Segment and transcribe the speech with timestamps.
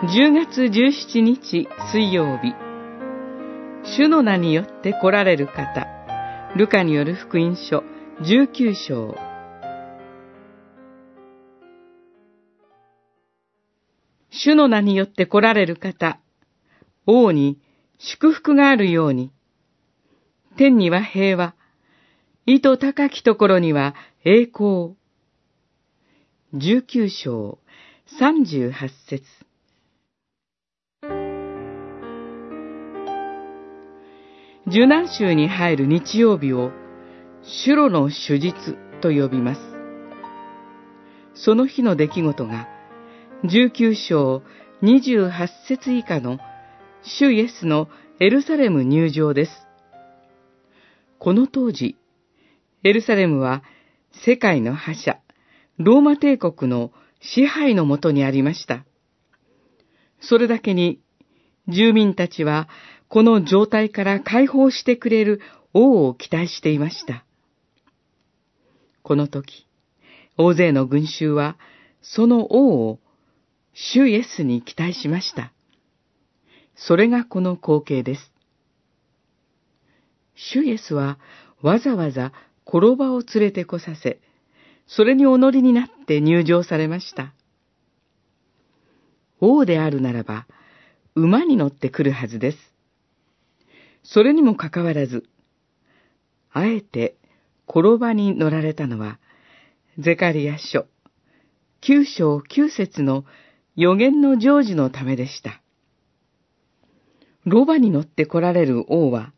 [0.00, 2.54] 10月17日水曜日、
[3.96, 5.88] 主の名によって来られる方、
[6.54, 7.82] ルカによる福音書
[8.20, 9.16] 19章。
[14.30, 16.20] 主の名によって来られる方、
[17.04, 17.58] 王に
[17.98, 19.32] 祝福があるように、
[20.56, 21.56] 天には平和、
[22.46, 24.94] 意図高きところには栄光。
[26.54, 27.58] 19章
[28.20, 29.47] 38節。
[34.70, 36.72] 受難州に入る日曜日を、
[37.42, 39.60] シュロの手術と呼びます。
[41.34, 42.68] その日の出来事が、
[43.44, 44.42] 19章
[44.82, 45.30] 28
[45.68, 46.38] 節以下の
[47.02, 47.88] 主イエスの
[48.20, 49.52] エルサレム入場です。
[51.18, 51.96] この当時、
[52.84, 53.62] エルサレムは
[54.24, 55.18] 世界の覇者、
[55.78, 56.90] ローマ帝国の
[57.20, 58.84] 支配のもとにありました。
[60.20, 61.00] それだけに、
[61.68, 62.68] 住民たちは
[63.08, 65.40] この状態から解放してくれる
[65.72, 67.24] 王を期待していました。
[69.02, 69.66] この時、
[70.36, 71.56] 大勢の群衆は
[72.02, 73.00] その王を
[73.72, 75.52] 主イエスに期待しました。
[76.76, 78.32] それがこの光景です。
[80.34, 81.18] 主イエスは
[81.62, 82.32] わざわざ
[82.66, 84.20] 転ばを連れてこさせ、
[84.86, 87.32] それにお乗りになって入場されました。
[89.40, 90.46] 王であるならば、
[91.14, 92.58] 馬に乗ってくるはずです。
[94.02, 95.24] それにもかかわらず、
[96.50, 97.16] あえて
[97.68, 99.18] 転ばに乗られたのは、
[99.98, 100.86] ゼカリア書、
[101.80, 103.24] 九章九節の
[103.76, 105.60] 予言の成就のためでした。
[107.44, 109.32] ロバに乗って来られる王は、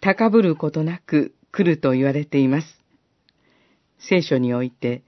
[0.00, 2.66] 高ぶることなく来ると言われています。
[3.98, 5.02] 聖書において、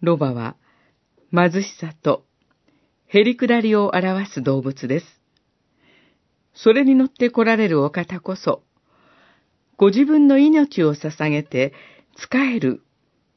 [0.00, 0.56] ロバは
[1.32, 2.24] 貧しさと
[3.06, 5.21] へりくだりを表す動物です。
[6.54, 8.62] それに乗って来られるお方こそ、
[9.76, 11.72] ご自分の命を捧げて
[12.16, 12.82] 仕える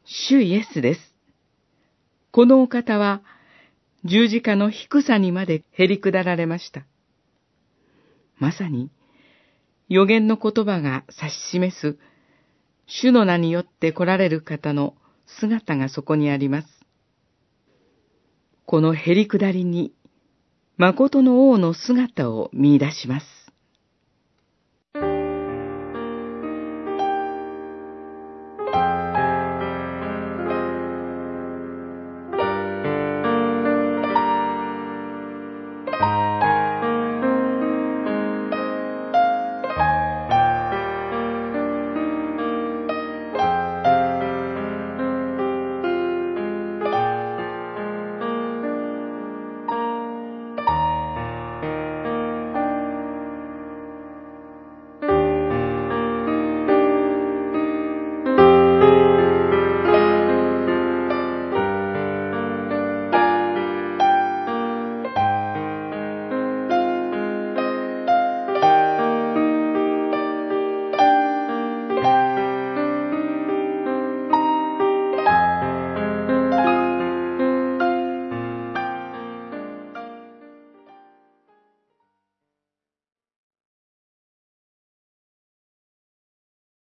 [0.03, 1.15] 主イエスです。
[2.31, 3.21] このお方は
[4.03, 6.85] 十字架の低さにまでへりくだられました。
[8.37, 8.91] まさに
[9.87, 11.97] 予言の言葉が指し示す
[12.87, 16.67] 主の名によって来られる方の姿がそこにあります。
[18.65, 19.93] このへりくだりに、
[20.77, 23.25] 誠の王の姿を見出します。